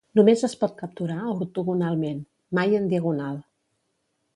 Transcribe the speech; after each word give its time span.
Només 0.19 0.43
es 0.47 0.55
pot 0.61 0.73
capturar 0.79 1.19
ortogonalment, 1.35 2.27
mai 2.61 2.77
en 2.83 2.93
diagonal. 2.95 3.41